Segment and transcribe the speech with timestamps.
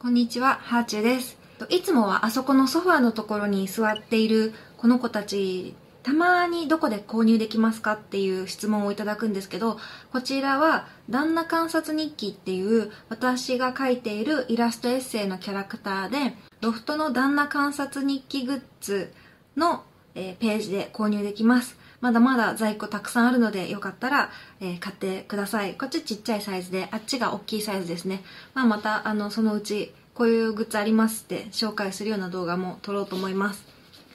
[0.00, 1.36] こんにちは、ハーチュです。
[1.70, 5.74] いつもはあそこのソファーのところに座っているこの子たち、
[6.04, 9.76] たまにどこで購入できますかっていう質問をいただくんですけど、
[10.12, 19.12] こちらは旦那観察日記っていう私が書いているイラストエッセイのキャラクターで、ロフトの旦那観察日記グッズ
[19.56, 19.82] の、
[20.14, 21.76] えページで購入できます。
[22.00, 25.74] まだまだ在庫たくさんあるので、よかったら、えー買ってください。
[25.74, 28.22] こっちちっちゃいサイズで、あっちが大きいサイズですね。
[28.54, 33.64] まあ、また、あの、そのうち、こういうグッズありますって紹介するような動画も撮ろうと思います。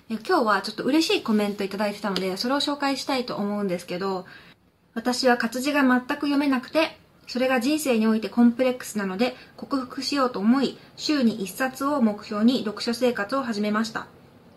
[0.10, 4.26] え今日はちょっと嬉しいコメントいただいてたので、それを紹介したいと思うんですけど、
[4.94, 14.08] 私は活字が全く読めなくて、それが人生においてコンプレックスなので、克服しようと思い、週に1冊を目標に読書生活を始めました。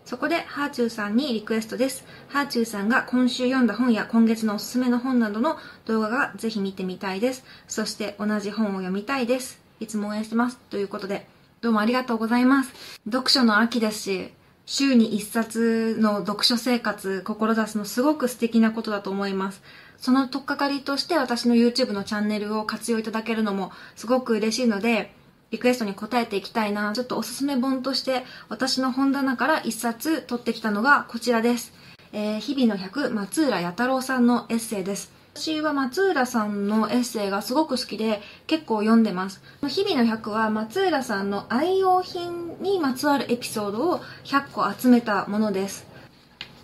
[0.07, 2.05] そこで、ハーチューさんにリクエストです。
[2.29, 7.43] ハーチューさんが今週読んだ本や今月のおすすめの本などの動画がぜひ見てみたいです。
[7.67, 9.59] そして同じ本を読みたいです。
[9.81, 10.59] いつも応援してます。
[10.69, 11.27] ということで、
[11.59, 12.71] どうもありがとうございます。
[13.03, 14.31] 読書の秋ですし、
[14.65, 19.61] 週に1冊の読書生活、志すのすごく素敵なことだと思います。
[19.97, 25.13] その取っかかりとして私の YouTube のチャンネルを活用いただけるのもすごく嬉しいので、
[25.51, 26.93] リクエストに応えていきたいな。
[26.93, 31.73] ちょっとおすすめ本として私の本棚から一冊取ってきたのがこちらです。
[32.13, 35.11] えー日々の100松浦弥太郎さんのエッセイです。
[35.33, 39.39] 私は松浦さんのエッセイがすごく好きで結構読んでます。
[39.67, 45.85] 日々の100は松浦さんの愛用品にまつわるエピソードを100個集めたものです。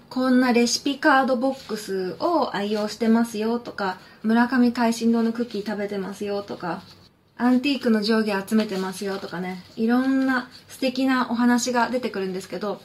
[0.09, 6.81] こんなレシピカードボックスを愛用してますよとか、村上海進堂のクッキー食べてますよとか、
[7.43, 12.79] アンティークの上下集めてますよとかね、いろんな素敵なお話が出てくるんですけど、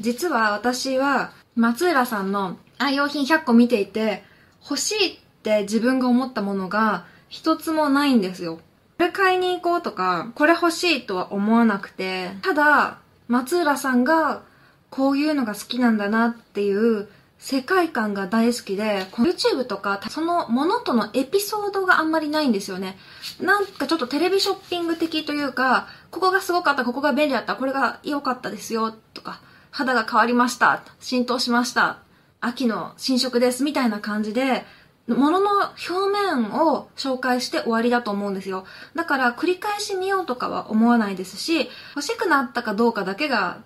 [0.00, 4.24] 実は私は松浦さんの愛用品100個見ていて、
[4.64, 8.56] 欲しいって自分が思ったものが一つもないんですよ。
[8.56, 14.42] これ買いに行こうとか、これ欲しいとは思わなくて、ただ、松浦さんが
[14.90, 17.08] こういうのが好きなんだなっていう
[17.40, 22.98] 世界観が大好きで、YouTube とかそのものとのエピソードがあんまりないんですよね。
[23.40, 29.40] なんかちょっとテレビショッピング的というか、ここがすごかった、ここが便利だった、これが良かったですよとか、
[29.70, 32.00] 肌が変わりました、浸透しました、
[32.40, 34.66] 秋の新色ですみたいな感じで、
[35.08, 35.50] ものの
[35.88, 38.66] 表面を紹介して終わりだと思うんですよ。
[38.94, 43.58] だから繰り返し見ようとかは思わないですし、欲しくなったかどうかだけが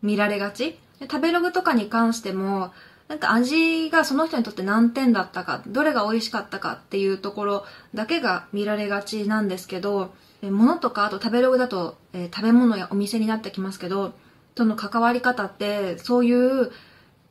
[0.00, 0.78] 見られがち。
[1.00, 2.72] 食べログとかに関しても、
[3.10, 14.14] なんか味がその人にとって何点だったか、どれが美味しかったかっていうところだけが見られがちなんですけど、物とかあと食べログだと、えー食べ物やお店になってきますけど、
[14.54, 16.70] との関わり方ってそういう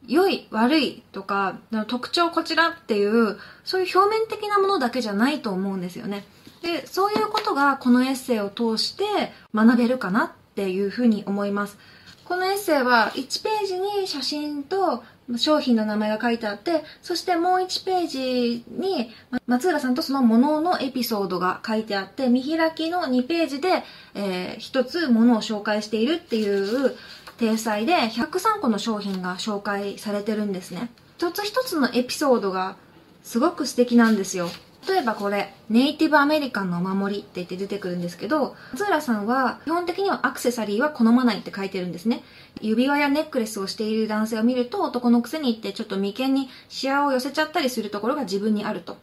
[0.06, 6.25] 良い悪いとか特徴こちらっていうそういう表面的なものだけじゃないと思うんですよね。
[6.62, 11.78] でそういうことがこのエッセイを通して学べるかなっていうふうに思います。
[12.25, 15.06] このエッセイは1ページに写真と
[15.38, 19.12] 商品の名前が書いてあってそしてもう1ページに
[19.45, 23.84] 松浦さんとそのもののエピソードが書いてあって見開きの2ページで、
[24.16, 26.95] え1つものを紹介しているっていう
[27.38, 30.89] 体裁で103個の商品が紹介されてるんですね。
[31.18, 32.78] 一つ一つのエピソードが
[33.23, 34.50] すごく素敵なんですよ。
[34.89, 42.23] 例えばこれネイティブアメリカンのお守りって言って出てくるんですけど松浦さんは基本的にはアクセサリーは好まないって書いてるんですね
[42.61, 48.97] 指輪やネックレスをしている男性を見ると男のくせにってちょっと眉間にシワを寄せちゃったりするところが自分にあると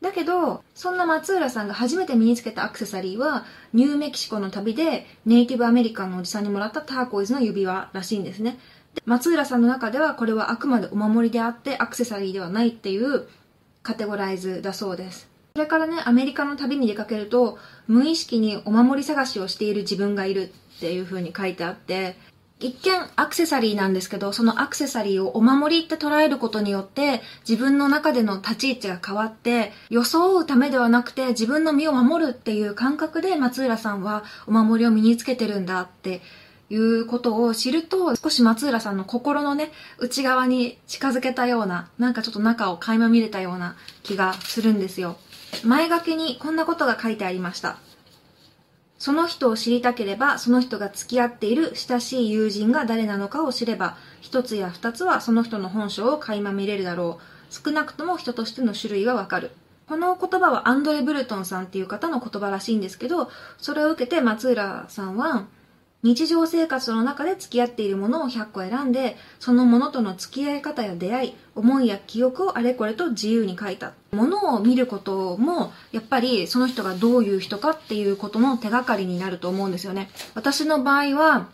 [0.00, 8.58] だけど、そんな松浦さんが初めて身につけたアクセサリーは、ニューメキシコの旅でネイティブアメリカンのおじさんにもらったターコイズの指輪らしいんですね。
[8.94, 13.28] で松浦さんの中ではこれはあくまでお守りであってアクセサリーではないっていう
[13.88, 15.30] カテゴライズだそうです。
[15.54, 17.56] それからね、アメリカの旅に出かけると、
[17.86, 22.14] 無意識にお守り探しをしている自分がいるっていう風に書いてあって、
[22.60, 36.20] 一見アクセサリーなんですけど、そのアクセサリーをお守りって捉えることによって、自分の中での立ち位置が変わって、装うためではなくて自分の身を守るっていう感覚で松浦さんはお守りを身につけてるんだって
[36.70, 45.16] いうことを知ると、少し松浦さんの心のね、内側に近づけたような、なんかちょっと中を垣間見れたような気がするんですよ。
[45.64, 47.78] 前書きにこんなことが書いてありました。
[48.98, 57.54] その人を知りたければ、その人が付き合っている親しい友人が誰なのかを知れば、一つや二つはその人の本性を垣間見れるだろう。
[57.54, 59.52] 少なくとも人としての種類がわかる。
[59.88, 65.46] この言葉はアンドレ・ブルトンさんっていう方の言葉らしいんですけど、それを受けて松浦さんは、
[66.04, 73.94] 日常生活の中で付き合っているものを100個選んで、そのものとの付き合い方や出会い、思いや記憶をあれこれと自由に書いた。
[74.12, 80.08] ものを見ることも、やっぱりその人がどういう人かっていうことの手がかりになると思うんですよね。
[80.34, 81.48] 私の場合は、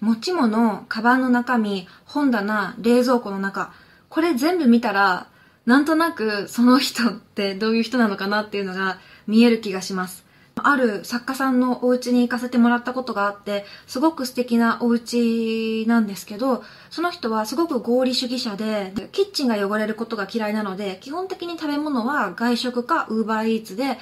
[0.00, 3.72] 持ち物、カバンの中身、本棚、冷蔵庫の中、
[4.08, 5.26] これ全部見たら、
[5.66, 10.24] なんとなくその人ってどういう人なのかなっていうのが見える気がします。
[10.56, 23.98] ある作家さんのお家に行かせてもらったことがあって、すごく素敵なお家なんですけど、その人はすごく合理主義者で、キッチンが汚れることが嫌いなので、基本的に食べ物は外食かウーバーイーツで、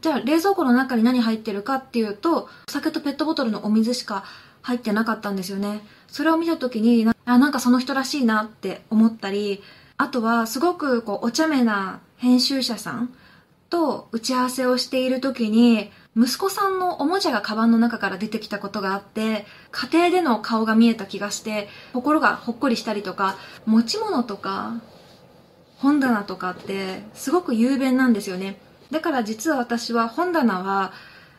[0.00, 4.24] じゃあ冷蔵庫の中に何入ってるかっていうと、お酒とペットボトルのお水しか
[4.62, 5.84] 入ってなかったんですよね。
[6.08, 9.62] それを見た時に、あ、なんかその人らしいなって思ったり、
[9.96, 13.14] あとはすごくこうお茶目な編集者さん
[13.72, 24.74] と打ち合わせをしている時に、息子さんのおもちゃがカバンの中から出てきたことがあって、家庭での顔が見えた気がして、心がほっこりしたりとか、持ち物とか、
[25.78, 28.60] 本棚とかってすごく雄弁なんですよね。
[28.90, 30.92] だから実は私は本棚は、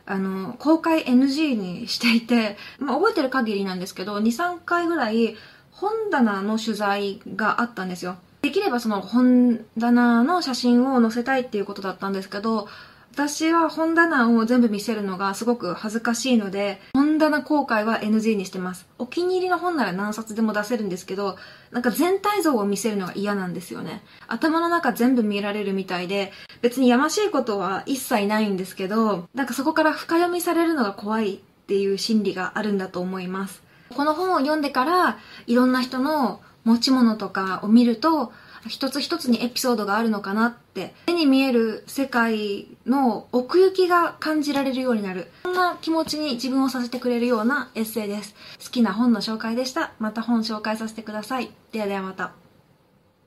[0.07, 5.35] あの、公開 NG にしていて、まあ、覚えてる限りなんですけど、2、3回ぐらい
[5.71, 8.18] 本棚の取材があったんですよ。
[8.44, 12.68] できればその本棚の写真を載せたいっていうことだったんですけど、
[13.13, 18.86] 私は本棚を全部見せるのがすごく恥ずかしいので、本棚公開は NG にしてます。
[18.98, 21.38] お気に入りの本なら何冊でも出せるんですけど、
[21.72, 24.04] なんか全体像を見せるのが嫌なんですよね。
[24.28, 33.63] 頭の中全部見られるみたいで、別にやましいことは一切ないんですけど、なんかそこから深読みされるのが怖いっていう心理があるんだと思います。
[33.95, 35.18] この本を読んでから、
[35.48, 38.31] いろんな人の持ち物とかを見ると、
[38.68, 45.30] 一つ一つにエピソードがあるのかなって目に見える世界の奥行きが感じられるようになる。
[45.44, 48.36] そんな気持ちに自分をさせてくれるようなエッセイです。
[48.63, 49.92] 好きな本の紹介でした。
[50.00, 51.51] また本紹介させてください。
[51.71, 52.43] ではではまた。